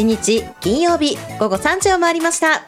[0.00, 2.62] 27日金曜日午後3時を回りました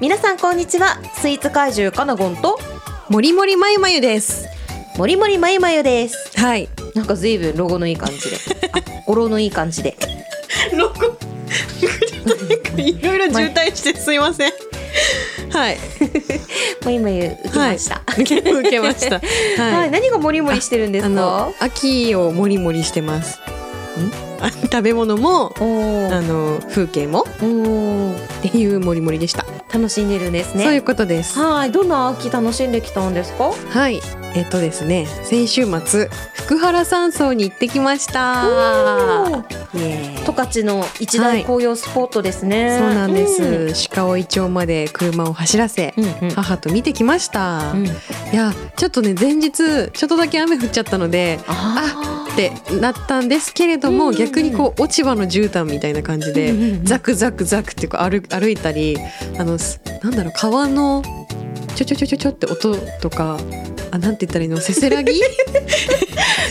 [0.00, 2.58] 皆さんこんにちはスイーツ怪獣かなごんと
[3.10, 4.46] もりもりまゆまゆです。
[4.96, 6.68] もりもりまゆまゆですはい。
[6.94, 8.36] なんか随分ロゴのいい感じで
[8.72, 9.96] あ語呂のいい感じで
[10.76, 11.16] ロゴ。
[12.76, 14.52] いろいろ渋滞してすいません。
[15.50, 15.78] はい。
[16.84, 18.22] まゆまゆ受けました、はい。
[18.22, 19.20] 受けました。
[19.62, 19.90] はい、はい。
[19.90, 21.06] 何がもりもりしてるんですか？
[21.06, 23.38] あの秋をもりもりしてます。
[24.40, 25.60] あ 食べ物もあ
[26.20, 27.24] の風景もっ
[28.42, 29.44] ていうもりもりでした。
[29.72, 31.38] 楽しんでるんですねそういうことです。
[31.38, 33.52] はいどんな秋楽しんできたんですか？
[33.68, 34.00] はい。
[34.34, 36.08] えっとですね、先週末
[36.48, 38.42] 福原山荘に行ってきました。
[40.24, 43.72] 十勝の一大紅葉スポットですね、そうなんです、うん。
[43.94, 46.34] 鹿追町まで車を走らせ、うんうん。
[46.34, 47.86] 母と見てきました、うん。
[47.86, 47.90] い
[48.32, 52.32] やちょっとね前日ちょっとだけ雨降っちゃったのであー。
[52.32, 54.26] ってなったんですけれども、うんうんうん。
[54.26, 56.84] 逆にこう落ち葉の絨毯みたいな感じで、うんうんうん。
[56.86, 58.96] ザクザクザクってこう歩歩いたり
[59.38, 61.02] あのすなんだろう川の
[61.74, 63.38] ちょちょちょちょちょって音とか
[63.90, 65.12] あなんて言ったらいいのせせらぎ？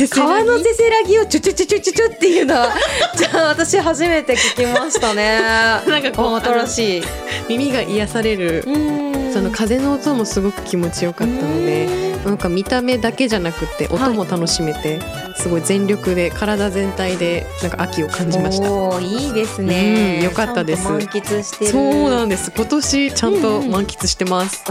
[0.06, 2.70] 川のせせらぎをちょちょちょちょちょちょっていうのは
[3.16, 5.40] じゃあ私初めて聞きましたね
[5.88, 7.02] なんかこう新しい
[7.50, 8.64] 耳が癒される
[9.34, 15.00] その風の音もすごく気持ちよかったのでなんか見た目だけじゃなくて音も楽しめて、
[15.38, 18.70] すごい全力で体全体でなんか秋を感じました。
[18.70, 24.66] おいいですね、うんよかったです満喫してそうなんです今年ちゃんと満喫してます、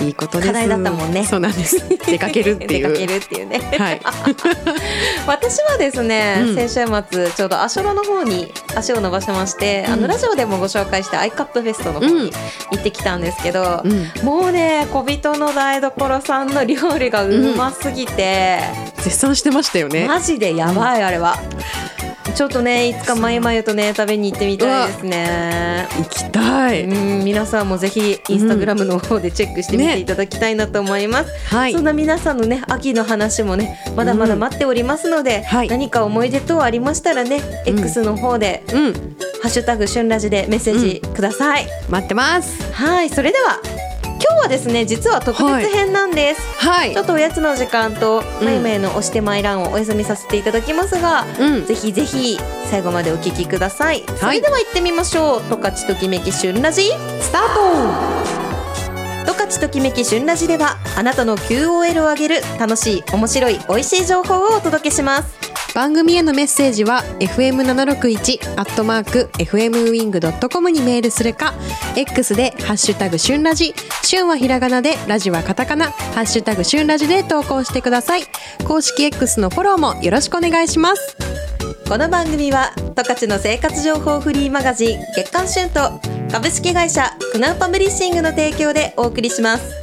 [0.00, 1.24] いいこと課題だったもんね。
[1.24, 1.82] そうなんです。
[2.06, 2.88] 出かけるっていう。
[2.88, 3.60] 出かけるっていうね。
[3.78, 4.00] はい。
[5.26, 6.54] 私はですね、うん。
[6.54, 10.02] 先週末ちょうど足寄の方に足を伸ばしまして、あうん。
[10.02, 12.24] のラジオでもご紹介したアイカップフェストの方うん。
[12.26, 12.32] に
[12.72, 14.10] 行ってきたんですけど、うん。
[14.22, 18.60] もうね小人の台所さんの料理がうますぎて、
[19.02, 20.06] 絶賛してましたよね。
[20.06, 21.36] マジでやばいあれは。
[22.34, 25.86] ちょっとねいつかまゆまゆとね食べに行ってみたいですね。
[25.98, 31.54] 行きたい、うん皆さんもぜひインスタグラムの方でチェックしてみてねいただきたいなと思います。
[31.54, 31.72] はい。
[31.72, 35.68] そんな皆さんのね秋の話もねまだまだ待っておりますので、はい。
[35.68, 37.78] 何か思い出等ありましたらね、うん。
[37.80, 38.92] X の方でうん
[39.42, 41.66] 「ハッシュタグ旬ラジ」でメッセージください。
[41.88, 42.72] 待ってます。
[42.72, 43.77] はいそれでは
[44.38, 46.40] はですね実は特別編なんです。
[46.58, 52.38] はいちょっとおやつの時間と、うんまゆまゆの押してまいらんをお休みさせていただきますが、うんぜひぜひ
[52.70, 54.04] 最後までお聞きください。
[54.16, 55.42] それでは行ってみましょう。
[55.50, 56.82] 十勝ときめき旬ラジ
[57.20, 58.38] スタート。
[59.26, 65.47] 十勝ときめき旬ラジではあなたの QOL を上げる楽しい面白い美味しい情報をお届けします。
[65.74, 71.54] 番組へのメッセージは fm761 アットマーク fmwing.com にメールするか
[71.96, 78.22] X でハッシュタグ旬ラジ旬はひらがなでラジはカタカナハッシュタグ旬ラジで投稿してください。
[78.66, 81.16] 公式 X のフォローもよろしくお願いします。
[81.88, 86.00] この番組は十勝の生活情報フリーマガジン月刊旬と
[86.30, 89.74] 株式会社クナウパブリッシングの提供でお送りします。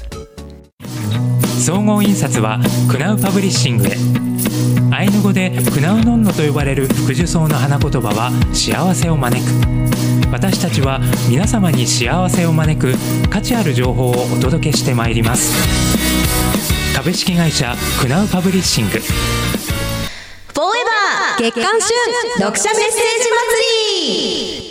[1.63, 2.59] 総合印刷は
[2.90, 4.25] クナウパブリッシングへ
[4.96, 9.52] アイヌ語でクナウノンノと呼ばれる福寿草の花言葉は幸せを招く。
[10.32, 12.94] 私たちは皆様に幸せを招く
[13.30, 15.52] 価値ある情報をお届けしてまいります。
[16.96, 18.92] 株式会社クナウパブリッシング。
[18.92, 19.04] フォーエ
[20.64, 21.90] バー月刊旬
[22.38, 23.30] 読者メッセージ
[24.48, 24.65] 祭り！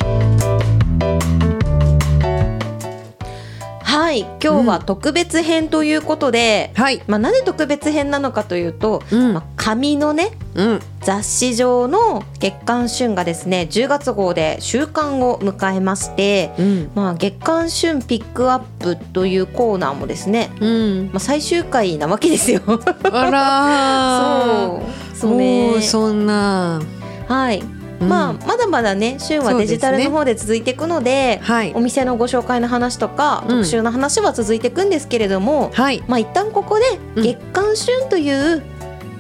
[3.94, 7.00] はい今日は特別編ということで、はい。
[7.06, 9.34] まあ、なぜ特別編なのかというと、うん。
[9.34, 10.80] まあ、紙のねうん。
[10.98, 16.90] 雑誌上の月刊旬がですね10月号で終刊を迎えまして、うん。
[16.96, 21.06] まあ、月刊旬ピックアップというコーナーもですね、うん。
[21.12, 22.62] まあ、最終回なわけですよ。
[22.66, 24.80] あらー。
[25.14, 25.80] そうそうね。
[25.82, 26.82] そんな。
[27.28, 27.62] はい、
[28.00, 28.08] うん。
[28.08, 31.72] まあまだまだね旬はデジタルの方で続いていくのではい。
[31.74, 33.48] お店のご紹介の話とか、うん。
[33.56, 36.02] 特集の話は続いていくんですけれども、はい。
[36.08, 36.84] まあ一旦ここで
[37.16, 37.22] うん。
[37.22, 38.62] 月刊旬という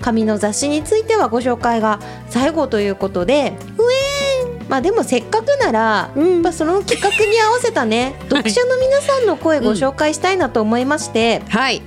[0.00, 1.98] 紙の雑誌についてはご紹介が
[2.28, 3.54] 最後ということで、
[4.68, 6.52] まあでもせっかくなら、うん。
[6.52, 11.82] その企画に合わせたね読者の皆さんの声ご紹介したいなと思いまして、はい。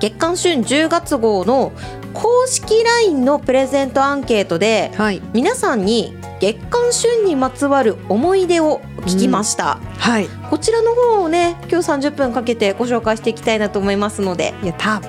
[0.00, 1.72] 月刊旬10月号の
[2.16, 5.20] 公式 LINE のプレゼントアンケートではい。
[5.34, 10.28] 皆さんに月刊旬にまつわる思い出を聞きました、はい。
[10.50, 14.54] こちらの方をね今日30分かけてご紹介していきたいなと思いますので。
[14.64, 15.02] やった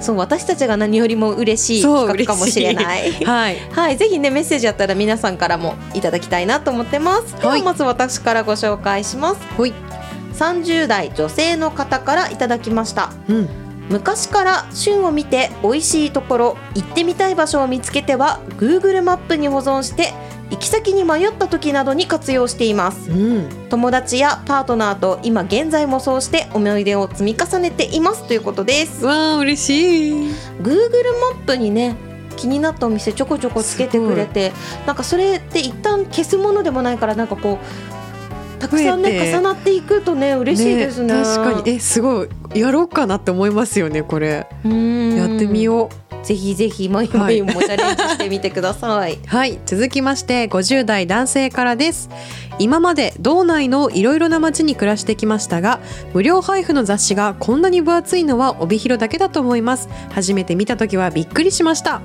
[0.00, 3.12] そう私たちが何よりも嬉しい企画かもしれない。
[3.24, 3.58] はい。
[3.70, 3.96] はい。
[3.96, 7.36] ぜひねメッセージあったら皆さんからもいただきたいなと思ってます。
[7.38, 9.40] でははいまず私からご紹介します。
[9.56, 9.74] ほい。
[10.34, 13.10] 30代女性の方からいただきました。
[13.28, 20.12] うん昔から旬を見て美味しいところ行ってみたい場所を見つけては Google マップに保存して
[20.50, 23.10] 行き先に迷った時などに活用しています。
[23.10, 23.68] うん。
[23.68, 28.26] 友達やパートナーと今現在もそうして思い出を積み重ねています。
[28.28, 29.04] ということです。
[29.04, 30.12] わあ嬉しい。
[30.62, 30.74] Google
[31.34, 31.96] マップにね
[32.36, 34.52] 気になったお店ちょこちょこつけてくれて
[34.86, 37.93] なんかそれって一旦消すものでもないからなんかこう
[38.64, 41.12] たくさんね重なっていくとね嬉しいですね。
[41.22, 41.70] 確かに。
[41.70, 44.46] えすごいやろうかなって思いますよねこれ。
[44.64, 45.16] うん。
[45.16, 46.04] やってみよう。
[46.24, 49.18] ぜひぜひマイマイもチャレンジしてみてください。
[49.26, 49.58] はい。
[49.66, 52.08] 続きまして50代男性からです。
[52.58, 55.80] 今まで道内のいろいろな町に暮らしてきましたが
[56.12, 59.88] 無料配布の雑誌がこんなに分厚いのは帯広だけだと思います。
[60.10, 62.00] 初めて見た時はびっくりしました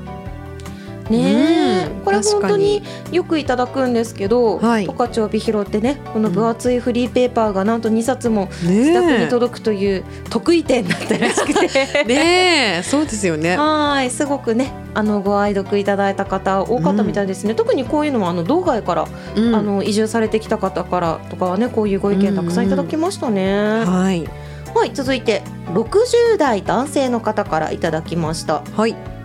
[1.09, 1.83] ね。
[1.83, 4.85] え、うんこれ本当によくいただくんですけど、はい。
[4.85, 11.69] 十勝帯広ってねこの分厚いフリーペーパーがなんと2冊も自宅にね届くという得意点だったらしくて。
[11.99, 13.57] え ねえそうですよね。
[13.57, 19.55] はいすごくねあのご愛読いただいた方多かったみたいですね、特にこういうのはあの道外から、うん。
[19.55, 24.27] あの移住されてきた方からとかはねこういうご意見たくさんいただきましたね、はい。
[24.75, 25.41] はい続いて
[25.73, 28.63] 60代男性の方からいただきました。
[28.75, 29.18] はい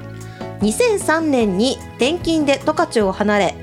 [0.65, 3.55] 2003年に転勤で十勝を離れ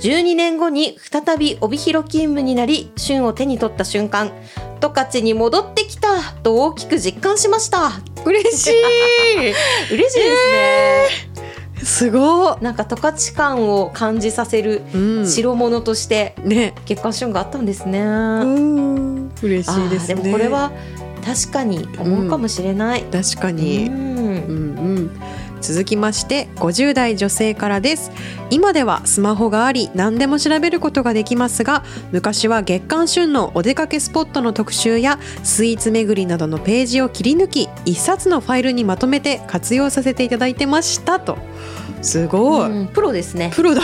[0.00, 4.30] 12年後に再び帯広勤務になり旬を手に取った瞬間
[4.80, 7.90] 十勝に戻ってきたと大きく実感しました。
[8.24, 8.72] 嬉しい。
[9.92, 16.74] 嬉しいですね、すごなんか十勝感を感じさせるい、うん、白物としてね。
[16.86, 19.32] 月刊旬があったんですね、うん。
[19.42, 20.14] 嬉しいですね。
[20.14, 20.72] でもこれは
[21.24, 24.29] 確かに思うかもしれない、確かうに、んうんうん、
[25.60, 28.10] 続きまして50代女性からです。
[28.50, 41.38] 今ではスマホがあり何でも調べることができますが昔は月刊旬のお出かけスポットの特集やスイーツ巡りなどのページを切り抜き一冊のファイルにまとめて活用させていただいてましたと。
[42.02, 43.52] すごい、うんプロですね。
[43.54, 43.82] プロだ。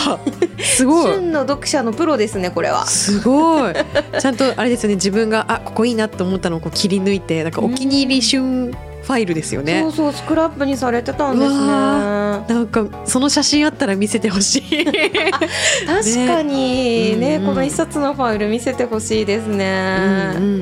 [0.58, 1.12] すごい。
[1.14, 2.86] 旬の読者のプロですねこれは。
[2.86, 3.74] すごい。
[4.18, 8.74] ちゃんとあれですよね自分があここいいなと思ったのをこう切り抜いてなんかお気に入り旬
[9.06, 9.82] ファイルですよね。
[9.82, 14.84] そうそうスクラップにされてたんですうねわなんかその写真あったら見せてほしい。
[15.86, 17.16] 確かに。
[17.16, 17.36] ね。
[17.36, 17.48] うんうん。
[17.50, 20.52] この一冊のファイル見せてほしいですね、うんうんう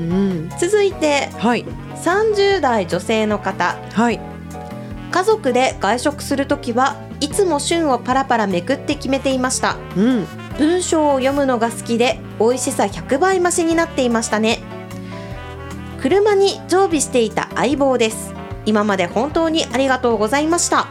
[0.45, 0.51] ん。
[0.59, 1.65] 続いてはい。
[2.05, 3.79] 30代女性の方。
[3.95, 4.21] はい。
[5.11, 9.77] 家族で外食するときはいつも旬をパラパラめくって決めていました。
[9.97, 10.27] うん。
[10.59, 14.61] 文章を読むのが好きで美味しさ100倍増しになっていましたね
[16.05, 18.35] 車に常備していた相棒です。
[18.67, 20.87] 今まで本当にありがとうございました。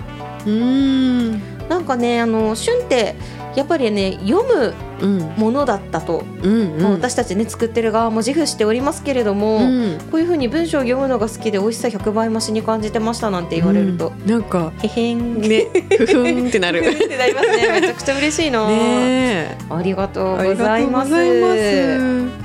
[0.47, 1.33] うん。
[1.69, 3.13] なんかねあの旬って
[3.55, 5.19] やっぱりね読むうん。
[5.37, 9.99] ものだったと、うんまあ私たちね作ってる側も自負しておりますけれども、うん。
[10.09, 14.27] こういうふうに文章を読むのが好きで美味しさ100倍増しに感じてましたなんて言われると、うん。
[14.27, 15.39] なんかへへん。
[15.39, 16.79] ねふふんってなる。
[16.89, 17.81] ってなりますね。
[17.81, 19.57] めちゃくちゃ嬉しいな、ねえ。
[19.69, 22.42] ありがとうございます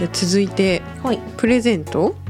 [0.00, 2.29] じゃあ続いてはい、プレゼントう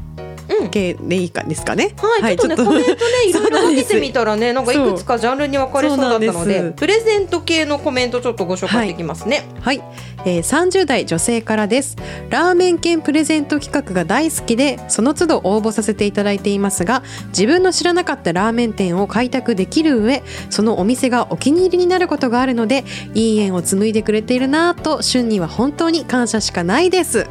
[0.69, 1.93] 系でいいかですかね？
[2.21, 2.95] はい、ちょっとねコメントね
[3.29, 9.81] いろいろかけてみたらねなんかいくつかジャンルに分かれそうだったのでプレゼント系のコメントちょっとご紹介していきますね、はい、
[10.25, 11.95] えー、30代女性からです。
[12.29, 22.83] ラーメン券プレゼント企画が大好きでその都度応募させていただいていますが自分の知らなかったラーメン店を開拓できる上そのお店がお気に入りになることがあるので
[23.13, 27.27] いい縁を紡いでくれているなぁと旬には本当に感謝しかないです。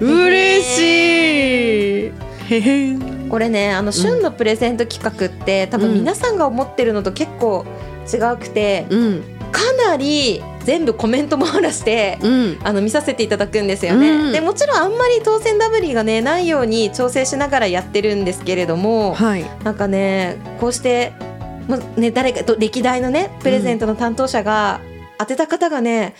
[0.00, 7.64] 嬉しいへこれねあの旬のプレゼント企画って、多分皆さんが思ってるのと結構
[8.12, 9.22] 違うくて、うん。
[9.52, 12.58] かなり全部コメント網らしてうん。
[12.64, 14.32] あの見させていただくんですよね、うん。
[14.32, 19.44] でもちろんあんまり当選ダブリがねないように調整しながらやってるんですけれどもはい。
[19.62, 21.12] なんかねこうして
[21.68, 24.80] もうね誰かと歴代のねプレゼントの担当者が
[25.18, 26.16] 当てた方がね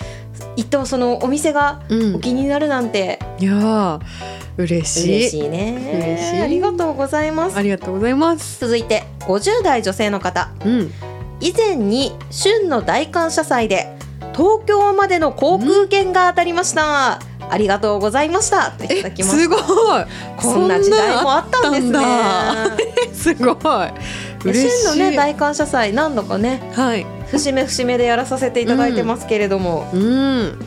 [0.55, 2.15] 一等そのお店がうん。
[2.15, 3.19] お気になるなんて。
[3.41, 4.01] いやー
[4.57, 5.17] 嬉しい。
[5.17, 6.17] 嬉しいね。
[6.19, 6.41] 嬉しい。
[6.41, 7.57] ありがとうございます。
[7.57, 8.61] ありがとうございます。
[8.61, 10.51] 続いて50代女性の方。
[10.65, 10.91] うん。
[11.41, 13.97] 以前に旬の大感謝祭で
[14.35, 17.21] 東京までの航空券が当たりました、
[17.51, 18.71] ありがとうございました。
[18.71, 19.39] といただきました。
[19.39, 19.61] すごい。
[20.37, 22.01] こんな時代もあったんですね。
[23.13, 23.57] すごい。
[24.45, 24.83] 嬉しい。
[24.89, 27.07] 旬のね大感謝祭何度かねはい。
[27.31, 30.59] 節目節目でやらさせていただいてますけれども、うん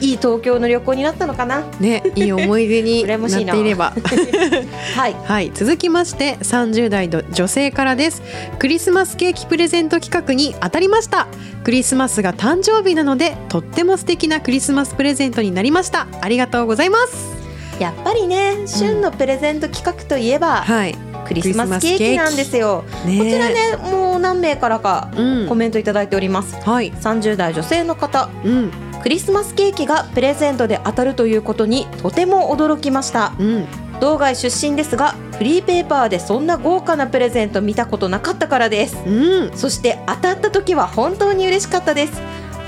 [0.00, 1.62] いい東京の旅行になったのかな？
[1.80, 3.16] ねいい思い出に な。
[3.16, 3.92] っていれば。
[4.96, 5.16] はい。
[5.24, 5.50] はい。
[5.54, 8.22] 続きまして30代の女性からです。
[8.58, 11.26] クリスマスケーキプレゼント企画に当たりました。
[11.64, 16.06] クリスマスが誕生日なのでとっても素敵なクリスマスプレゼントになりました。
[16.20, 17.36] ありがとうございます。
[17.80, 20.94] やっぱりね旬のプレゼント企画といえば、はい。
[21.26, 22.84] クリスマスケーキなんですよ。
[23.04, 23.18] ね。
[23.18, 25.48] こちらねもう何名からかうん。
[25.48, 26.56] コメントいただいております。
[26.64, 26.92] はい。
[26.92, 28.28] 30代女性の方。
[28.44, 28.70] うん
[29.06, 33.36] クリスマスケーキがプレゼントで当たるということにとても驚きました。
[33.38, 33.66] うん。
[34.00, 38.96] 道外出身ですがフリーペーパーでそんな豪華なプレゼント見たことなかったからです。
[39.06, 39.56] うん。
[39.56, 42.20] そして当たった時は本当に嬉しかったです。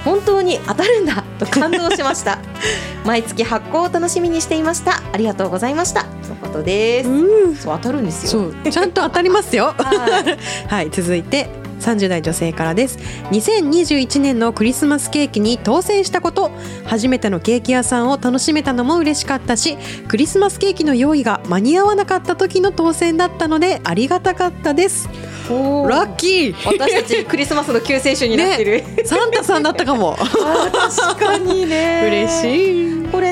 [0.04, 2.38] 本当に当たるんだと感動しました。
[3.04, 5.02] 毎月発行を楽しみにしていました。
[5.12, 6.04] ありがとうございました。
[6.04, 7.56] ということです、うん。
[7.56, 8.52] そう当たるんですよ。
[8.70, 9.74] ちゃんと当たりますよ。
[9.76, 10.38] はい。
[10.68, 12.98] はい続いて30代女性からです。
[13.30, 16.50] 2021年のクリスマスケーキに当選したこと。
[16.84, 19.76] 初めてのケーキ屋さんを楽しめたのも嬉しかったし
[20.08, 25.08] クリスマスケーキの用意が間に合わなかった時の当選だったのでありがたかったです。
[25.48, 26.54] ラッキー。
[26.66, 30.16] 私たちクリスマスの救世主になってる、サンタさんだったかも。
[30.16, 32.02] 確かにね。
[32.28, 32.87] 嬉しい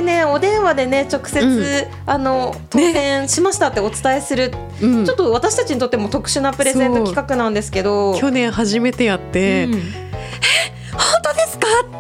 [0.07, 2.11] ねお電話でね直接、うん。
[2.11, 5.05] あの当選しましたってお伝えする、うん。
[5.05, 8.19] ちょっと私たちにとっても特殊なプレゼント企画なんですけど。
[8.19, 10.06] 去年初めてやって、うん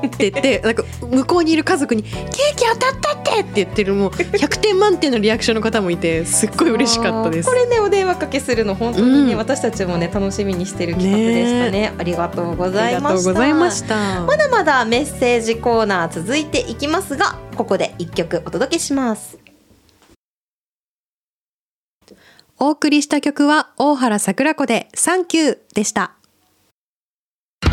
[0.06, 3.40] って言ってなんか向こうにいる家族にケーキ当たったって！
[3.40, 7.48] って言ってるもう100点満点のリアクションの方もいてすっごい嬉しかったです。
[7.48, 9.38] これねお電話かけするの本当にね、うん。
[9.38, 11.92] 私たちもね楽しみにしてる企画でしたね。
[11.98, 13.24] ありがとうござありがいました。
[13.24, 14.20] とうございました。
[14.24, 19.38] まだまだメッセージコーナー続いていきますがここで一曲お届けします。
[22.58, 26.12] お送りした曲は大原櫻子でサンキューでした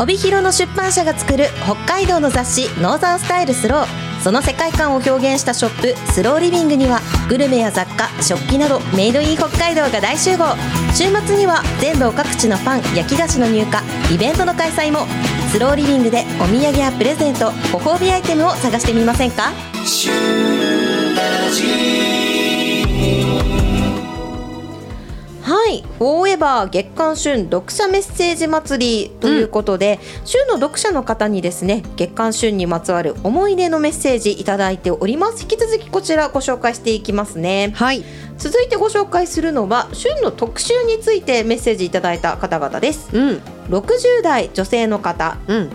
[0.00, 3.86] 帯広の出版社が作る北海道の雑誌「ノーザンスタイルスロー」
[4.22, 10.56] その世界観を表現したショップスローリビングにはグルメや雑貨食器などメイドイン北海道が大集合。
[10.94, 15.06] 週末には全道各地のパン焼き菓子の入荷イベントの開催も。
[15.52, 19.52] スローリビングでお土産やプレゼントご褒美アイテムを探してみませんか？
[25.44, 35.42] はい「フォーエバー月刊旬読者メッセージ祭り」ということで、旬の読者の方にですね月刊旬にまつわる思い出のメッセージいただいております。
[35.42, 37.72] 引き続きこちらご紹介していきますね。
[37.74, 38.02] はい。
[38.38, 43.10] 続いてご紹介するのは旬の特集についてメッセージいただいた方々です。
[43.12, 43.42] うん。
[43.68, 45.36] 60代女性の方。
[45.46, 45.70] うん。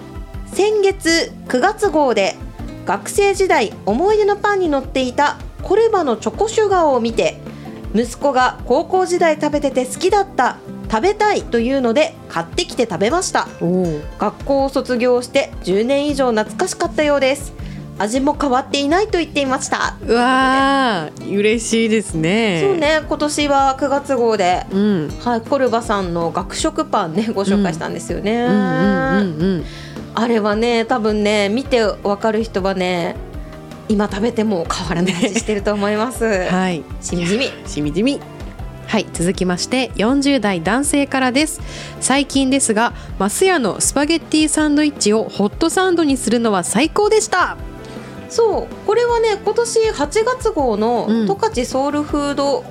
[0.51, 2.35] 先月9月号で
[2.87, 7.37] 学生時代思い出のパンに乗っていたコルバのチョコシュガーを見て
[7.95, 10.57] 息子が高校時代食べてて好きだった
[10.91, 13.47] 食べたいというので買ってきて食べました。
[14.17, 17.53] 学校を卒業して10年以上懐かしかったようです。
[18.01, 19.97] 味も変わっていないと言っていました。
[20.07, 22.61] うわー嬉しいですね。
[22.63, 25.09] そうね今年は9月号でうん。
[25.19, 29.65] はい、コルバさんの学食パンねご紹介したんですよね、うんうんうん。
[30.15, 33.15] あれはね多分ね見てわかる人はね
[33.89, 36.83] 今食べても変わらない味してると思います、う んはい。
[37.01, 37.51] しみじみ。
[37.67, 38.19] しみじみ。
[38.87, 41.59] はい続きまして40代男性からです。
[41.99, 47.57] 最近ですがマスヤのスパゲッティサンドイッチをホットサンドにするのは最高でした。
[48.29, 51.27] そうこれはね今年8月号のうん。
[51.27, 52.63] 十勝ソウルフード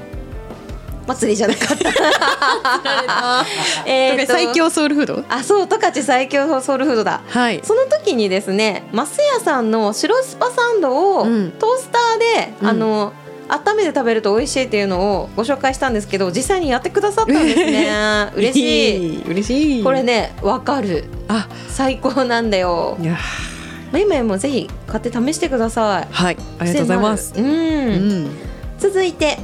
[1.09, 3.45] 祭りじゃなかった。
[3.91, 5.25] え最強ソウルフード？
[5.29, 7.21] あそう十勝最強ソウルフードだ。
[7.29, 7.61] はい。
[7.65, 11.49] その時にですねマスヤさんの白スパサンドをトうん。
[11.49, 12.69] ースターで、うん。
[12.69, 13.13] あの
[13.49, 17.89] 温めて食べると美味しいっていうのをご紹介したんですけど実際にやってくださったんですね。
[18.37, 19.15] 嬉しい。
[19.21, 19.83] い嬉しい。
[19.85, 21.05] これねわかる。
[21.29, 21.49] あ。
[21.71, 22.99] 最高なんだよ。
[23.01, 23.17] いや。
[23.91, 26.09] まあ今もぜひ買って試してください。
[26.11, 27.33] はいありがとうございます。
[27.37, 28.31] うん、うん。
[28.79, 29.39] 続いて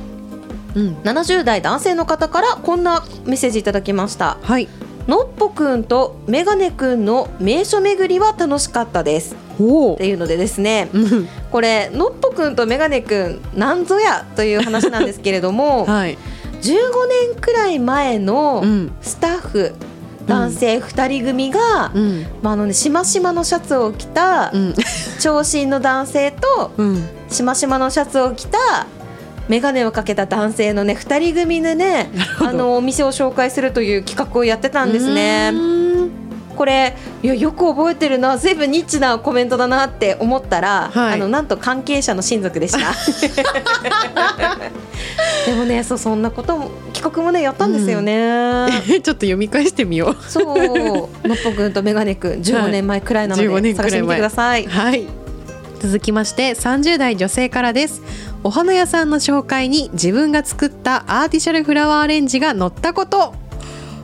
[0.74, 0.96] うん。
[1.02, 4.38] 70代男性の方からこんなメッセージいただきました。
[4.42, 4.68] はい。
[5.06, 9.34] のっぽくんとメガネくんの名所巡りは楽しかったです。
[9.34, 10.88] っていうのでですね。
[10.92, 11.28] うん。
[11.50, 16.18] これのっぽくんとメガネくんなんぞやという話なんですけれども はい。
[16.62, 16.68] 15
[17.32, 18.92] 年くらい前のうん。
[19.02, 19.72] スタッフ
[20.26, 22.26] 男性2人組が、うん。
[22.42, 24.74] まああのね、しましまのシャツを着たうん。
[25.20, 27.04] 長身の男性とうん。
[27.28, 28.86] しましまのシャツを着た
[29.48, 32.10] 眼鏡をかけた男性のね2人組でね
[32.40, 35.50] あのお店を紹介するという企画をやってたんですうね。
[35.50, 36.10] ん。
[36.56, 38.38] これいやよく覚えてるな。
[38.38, 41.14] 随分ニッチなコメントだなって思ったら、はい。
[41.14, 42.78] あのなんと関係者の親族でした。
[45.46, 50.30] でもねそうそんなことも企画もねやったんですよね、 ちょっと読み返してみよう。
[50.30, 50.46] そう。
[51.28, 53.90] のっぽくんとメガネくん15年前くらいなので、15年くらい前。
[53.90, 54.66] 探してみてください。
[54.66, 55.23] はい
[55.84, 58.00] 続きまして30代女性からです。
[58.42, 63.34] お花屋さんの紹介に自分が作ったアーティシャルフラワーアレンジが載ったこと。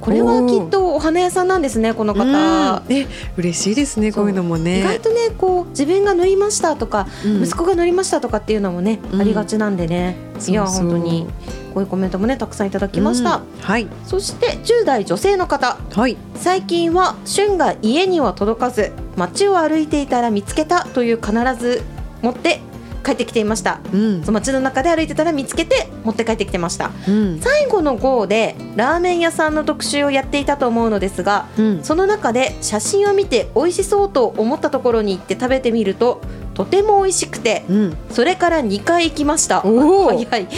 [0.01, 2.25] これはきっとお花屋さんなんですねこの方。
[2.25, 2.93] うん。
[2.93, 4.81] え嬉しいですねこういうのもね。
[4.81, 7.43] 意外とねこう自分が乗りましたとか、うん。
[7.43, 9.21] 息子が乗りましたとかっていうのもね、うん。
[9.21, 10.17] ありがちなんでね。
[10.49, 11.27] いや本当に
[11.75, 13.43] こういうコメントもねたくさんいただきました、うん。
[13.61, 13.87] はい。
[14.05, 15.77] そして10代女性の方。
[15.93, 16.17] はい。
[16.35, 21.83] 最近は旬が家には届かず街を歩いていたら見つけたという必ず
[22.23, 22.61] 持って
[23.05, 23.81] 帰ってきていました。
[23.93, 24.23] うん。
[24.25, 26.91] そう街の中で歩いてたら見つけて持って帰ってきてました。
[27.09, 27.41] うん。
[27.41, 31.85] 最後の号でラーメン屋さんの特集をやっていたと思うのですがうん。
[31.85, 36.21] その中で写真を見て美味しそうと思ったところに行って食べてみると
[36.55, 37.97] とても美味しくてうん。
[38.11, 39.61] それから2回行きました。
[39.63, 40.49] 早 い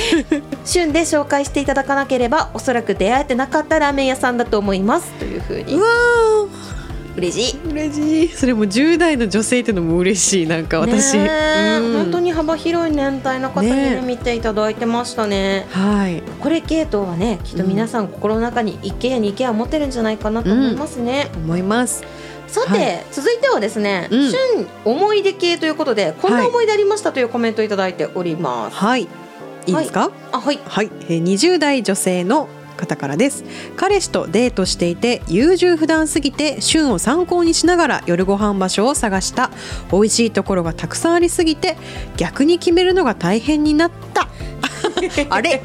[0.65, 5.11] 旬で紹介していただかなければおそらく出会えてなかったラーメン屋さんだと思います。
[5.13, 5.75] というふうに。
[5.75, 5.87] うわ
[7.17, 7.59] 嬉しい。
[7.59, 8.29] ー嬉しい。
[8.29, 10.47] それも10代の女性っていうのも嬉しい。
[10.47, 11.93] なんか私、うん。
[11.95, 15.67] 本当に幅広い年代の方にねね見ていただいてましたね。
[15.71, 16.23] はい。
[16.41, 22.05] これ系統はねきっと皆さん心の中に一軒家に一軒家持ってるんじゃないかなと思いますね、思います。
[22.49, 24.31] さて、は続いてはですね、うん。
[24.31, 24.39] 旬
[24.85, 26.49] 思い出系ということでこんなはい。
[26.49, 29.03] 思い出ありましたというコメントをいただいております、はい。
[29.03, 30.11] いいですか？
[30.33, 30.59] あはい。
[30.65, 32.49] はい、えー20代女性の
[32.83, 33.45] 方からです。
[33.77, 39.51] 彼氏とデートしていて優柔不断すぎて旬を参考にしながら夜ご飯場所を探した。
[39.93, 41.77] 美味しいところがたくさんありすぎて
[42.17, 44.29] 逆に決めるのが大変になった。
[45.31, 45.63] あれ？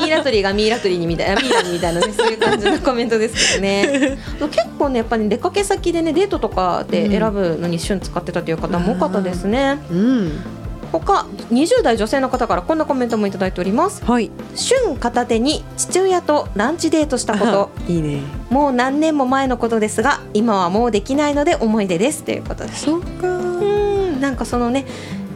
[0.00, 4.18] ミイラ取りがミイラ取りにみたいなミイラにみたいなねそういう感じのコメントですけどね。
[4.50, 10.63] 結構ねやっぱり出かけ先でねデートとかで選ぶのに旬使ってたという方も多かったですね、うん
[11.00, 14.04] 他20代女性の方からこんなコメントもいただいております。
[14.04, 14.30] はい。
[14.54, 17.70] 旬片手に父親とランチデートしたこと。
[17.88, 18.22] いいね。
[18.50, 22.24] もう何年も前のことですが今はもうできないので思い出です。
[22.24, 22.84] ということです。
[22.86, 23.28] そうか。
[23.28, 24.20] うん。
[24.20, 24.86] なんかそのね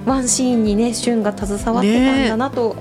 [0.07, 2.77] ワンシーンにね旬が携わってたんだなと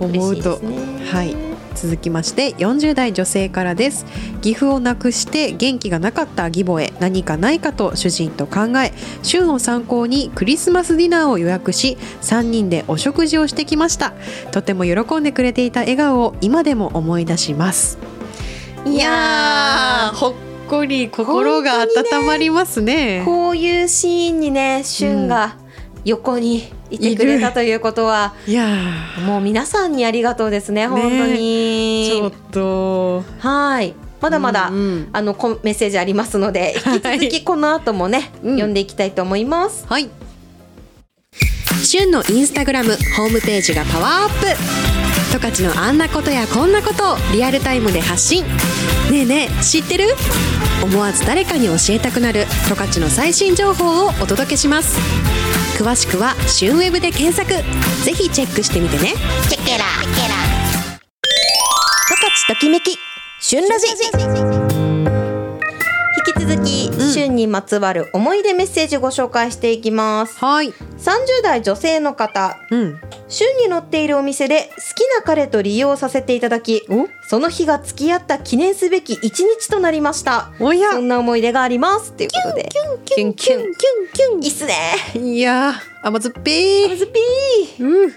[0.00, 0.56] 嬉しいで思うと。
[0.58, 0.76] すね
[1.10, 4.06] はい続きまして40代女性からです。
[4.40, 14.12] 岐阜をなくして元気がなかった義母へ何かないかと主人と考え旬を参考にクリスマスディナーを予約し3人でお食事をしてきました。
[14.50, 17.98] とても喜んでくれていた笑顔を今でも思い出します。
[18.84, 20.34] いやーほっ
[20.68, 23.22] こり心が温まりますね。
[23.24, 25.56] こういうシーンにね旬が
[26.04, 28.66] 横にいてくれたということは、いや
[29.26, 32.08] もう皆さんにありがとうですね本当ーに。
[32.08, 33.24] ちょっと。
[33.38, 33.94] はい。
[34.20, 35.08] まだまだ、うんうん。
[35.12, 38.54] あのこメッセージありますので引き続きこの後もね、うん。
[38.54, 39.86] 読んでいきたいと思います。
[39.88, 40.10] はい。
[41.84, 44.91] 旬のインスタグラムホームページがパワーアップ
[45.32, 48.44] 十勝のあんなことやこんなことをリアルタイムで発信。
[49.10, 50.14] ねえねえ知ってる？
[50.82, 52.46] 思わず誰かに教えたくなる。
[52.68, 54.98] 十勝の最新情報をお届けします。
[55.78, 57.50] 詳しくは旬ウェブで検索。
[58.04, 59.14] ぜひチェックしてみてね。
[59.48, 59.84] チェケラ。
[60.04, 60.18] 十
[62.10, 62.98] 勝ときめき。
[63.40, 63.86] 旬ラジ
[67.12, 70.38] 続き、旬にまつわる思い出メッセージご紹介していきます。
[70.38, 70.70] はい。
[70.70, 70.72] 30
[71.42, 72.58] 代女性の方。
[72.70, 73.00] うん。
[73.28, 77.06] 旬に載っているお店で好きな彼と利用させていただきお？
[77.28, 80.52] その日が付き合った記念すべき一日となりました。
[80.60, 80.92] おや。
[80.92, 82.12] そんな思い出があります。
[82.12, 82.68] ということで。
[82.70, 83.72] キュンキュンキュン
[84.12, 84.74] キュンいいっすね。
[85.14, 86.88] いやー甘酸っぱい。
[86.88, 88.12] ムズピーうん。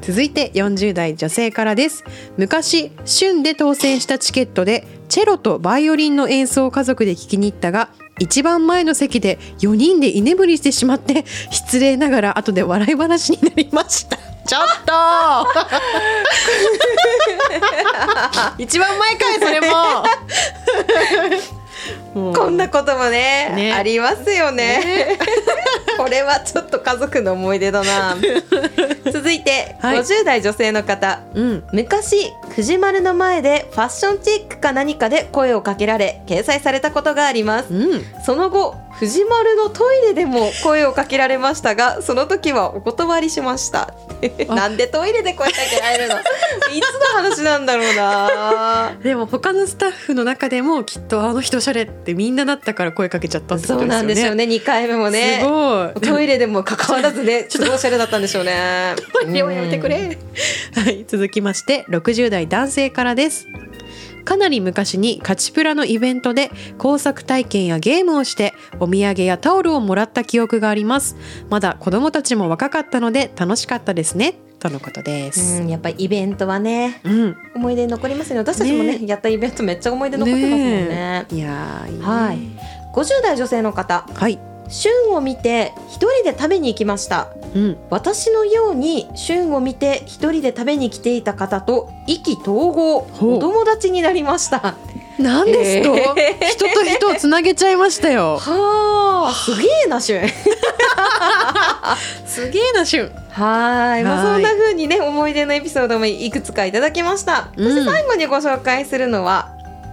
[0.00, 2.04] 続いて40代女性からです。
[2.36, 14.16] 昔旬で当選したチケットでチェロとバイオリンの演奏を家族で聞きに行ったが一番前の席で4人で居眠りしてしまって失礼ながら後で笑い話になりました。
[14.46, 14.92] ちょっと！
[18.62, 19.66] 一番前かいそれも
[22.14, 23.72] こんなこともねね。
[23.72, 25.18] ありますよね。
[25.98, 28.16] これはちょっと家族の思い出だな。
[29.12, 29.98] 続いて、はい。
[29.98, 31.20] 50代女性の方。
[31.34, 31.64] うん。
[31.72, 37.72] 昔藤丸の前でファッションチェックか何かで声をかけられ掲載されたことがあります。
[37.72, 38.04] うん。
[38.24, 43.94] その後藤丸のトイレでも声をかけられましたがその時はお断りしました。
[44.48, 46.16] なんでトイレで声かけられるの？
[46.74, 48.92] いつの話なんだろうな。
[49.02, 53.82] でも他のスタッフの中でもきっとあの人おしゃれってみんななったから声かけちゃったってことですよね。
[53.82, 55.94] そうなんですよね2回目もねすごい。
[56.00, 60.18] トイレでも関わらずね ちょっとおしゃれだったんでしょうねトイレをやめてくれ。
[60.74, 63.46] はい、続きまして60代男性からです。
[64.28, 71.16] かなり昔にカチプラのイベントで工作体験やゲームをしてお土産やタオルをもらった記憶があります。
[71.48, 74.34] まだ子供たちも若かったので楽しかったですね。
[74.58, 75.62] とのことです。
[75.62, 77.36] うんやっぱりイベントはねうん。
[77.54, 81.98] 思い出に残りますね私たちもねねやったイベントめっちゃ思い出残ってますもんねねえいやね。
[82.04, 82.38] はい
[82.94, 84.38] 50代女性の方はい。
[84.68, 87.28] 旬を見て一人で食べに行きました。
[87.54, 87.76] うん。
[87.90, 94.76] 私のように旬を見て一人で食べに来ていた方と意気投合お友達になりました。
[95.18, 98.38] なんですと、え人と人をつなげちゃいましたよ。
[98.40, 100.22] はあすげえなしゅん
[102.24, 104.34] すげえなしゅんはい、まあ、はい。
[104.34, 107.64] そんな風にね思い出のエピソードもいくつかいただきました、うん。
[107.64, 109.50] そして最後にご紹介するのは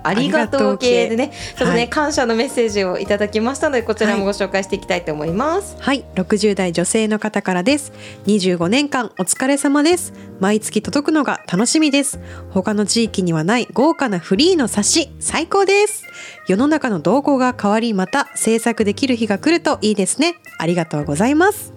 [0.07, 7.91] ありがとう系でねちょっとね、はい感謝のメッセージをいただきましたのでこちらもご紹介していきたいと思います、はい、60代女性の方からです。
[8.27, 10.13] 25年間お疲れ様です。
[10.39, 12.19] 毎月届くのが楽しみです。
[12.49, 16.03] 他の地域にはない豪華なフリーの冊子、最高です。
[16.47, 20.35] 世の中の動向が変わり、また制作できる日が来るといいですね。
[20.57, 21.73] ありがとうございます。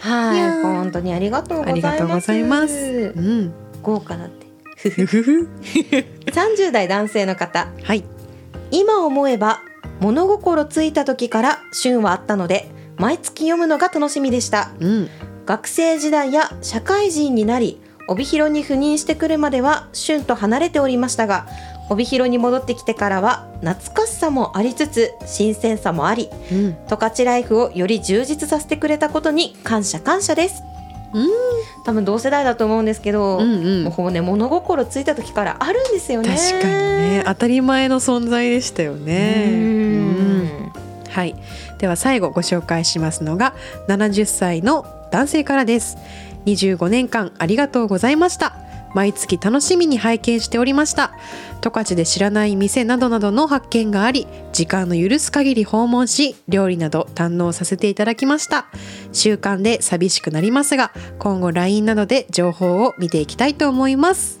[0.00, 3.12] はい本当にありがとうござありいますがとうございます。
[3.16, 3.54] うん。
[3.82, 5.48] 豪華だってふふふ
[6.26, 8.04] 30代男性の方はい。
[8.70, 9.62] 今思えば
[10.00, 15.08] 物心ついた時から旬はあったので毎月読むのが楽しみでしたうん。
[15.46, 21.46] 学生時代や社会人になり帯広に赴任してくるまでは旬と離れておりましたが
[21.88, 26.76] 帯広に戻ってきてからは懐かしさもありつつ新鮮さもありうん。
[26.88, 30.75] 十勝ライフをより充実させてくれたことに感謝感謝ですうん。
[31.84, 33.84] 多分同世代だと思うんですけど、うんうん。
[33.84, 36.28] もうほぼね物心ついた時からあるんですよね。
[36.28, 39.50] 確かにね、当たり前の存在でしたよね。
[39.52, 40.72] うん。
[41.10, 41.34] はい、
[41.78, 43.54] では最後ご紹介しますのが
[43.88, 45.96] 70歳の男性からです。
[46.46, 48.56] 25年間ありがとうございました
[48.96, 51.12] 毎月楽しみに拝見しておりました。
[51.60, 58.66] 十勝で知らない店などなどの発見があり時間の許す限り訪問し料理など堪能させていただきました。
[59.12, 64.40] 習慣で寂しくなりますが今後 LINE などで情報を見ていきたいと思います。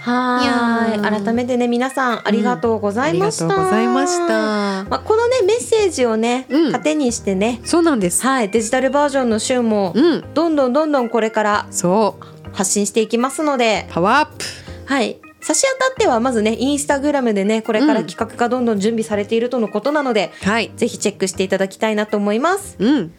[0.00, 1.22] はい。
[1.22, 4.28] 改めてね皆さんありがとうございました、ありがとうございました。
[4.28, 6.72] まあ、このねメッセージをね、うん。
[6.72, 7.60] 糧にしてね。
[7.64, 8.22] そうなんです。
[8.22, 8.48] はい。
[8.48, 10.24] デジタルバージョンの週もうん。
[10.34, 13.86] どんどんどんどんこれからそう発信していきますので。
[13.90, 14.44] パワーアップ。
[14.86, 15.18] はい。
[15.40, 20.72] 差し当たってはまずねインスタグラムでねこれから企画がどんどん準備されているとのことなので、はい。
[20.76, 22.76] ぜひチェックしていただきたいなと思います。
[22.78, 23.14] うん。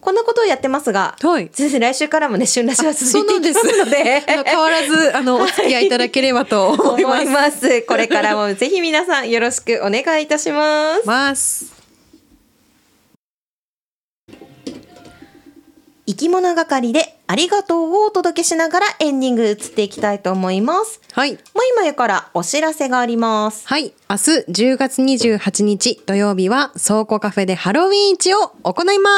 [0.00, 1.50] こんなことをやってますがはい。
[1.52, 4.20] 先生来週からもね旬なしは続いていきますので。
[4.26, 7.26] 変わらずあのお付き合いいただければと思います。
[7.26, 7.82] ます。
[7.82, 11.06] これからもぜひ皆さんよろしくお願いいたします。
[11.06, 11.80] ます。
[16.06, 21.00] 生き物係でありがとうをお届けしながらエンディング移っていきたいと思います。
[21.12, 21.34] はい。
[21.34, 21.40] もう
[21.80, 23.68] 今からお知らせがあります。
[23.68, 23.92] はい。
[24.10, 24.22] 明日
[24.72, 29.08] 10月28日土曜日は倉庫カフェでハロウィン市を行いま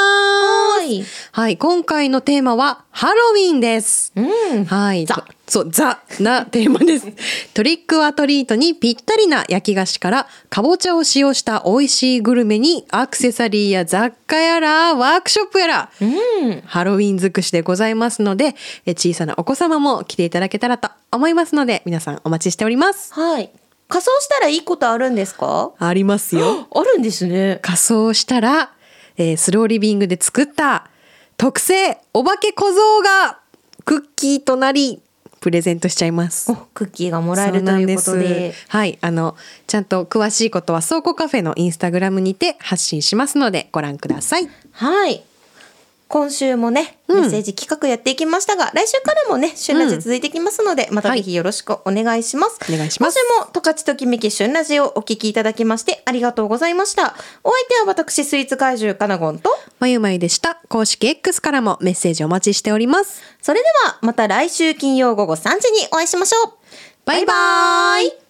[0.81, 0.81] す。
[0.81, 1.03] はい。
[1.31, 1.57] はい。
[1.57, 4.13] 今回のテーマはハロウィンです。
[4.15, 4.65] うん。
[4.65, 5.07] はい。
[5.07, 7.07] ザそう、ザなテーマです。
[7.55, 16.61] トリックアトリートにぴったりな焼き菓子から、かぼちゃを使用した美味しいグルメに、アクセサリーや雑貨やら、ワークショップやら、うん。
[16.67, 23.11] ハロウィン尽くしでございますので、え小さなお子様も来ていただけたらと思いますので、皆さんお待ちしております。
[23.13, 23.49] はい。
[23.87, 25.71] 仮装したらいいことあるんですか？
[25.77, 26.67] ありますよ。
[26.73, 27.59] あるんですね。
[27.61, 28.71] 仮装したら、
[29.17, 30.89] えースローリビングで作った
[31.37, 33.39] 特製お化け小僧が
[33.85, 35.01] クッキーとなり、
[35.41, 36.55] プレゼントしちゃいますお。
[36.55, 38.53] クッキーがもらえるということで。
[38.53, 39.35] すはい、あの
[39.67, 44.49] ちゃんと詳しいことは倉庫カフェのインスタグラムにて発信しますのでご覧ください。
[44.71, 45.23] はい。
[46.13, 52.59] 今週もね、うんメッセージ企画やっていきましたが、来週からもね、旬ラジ続いていきますので、またぜひよろしくお願いします。
[52.71, 57.15] お願いします今週も、十勝ときめき旬ラジをお聞きいただきまして、ありがとうございました。
[57.43, 59.49] お相手は私、スイーツ怪獣かなごんと、
[59.79, 60.61] まゆまゆでした。
[60.69, 63.23] 公式 X からもメッセージお待ちしております。
[63.41, 66.53] それではまた来週金曜午後3時にお会いしましょう。
[67.05, 68.22] バイバーイ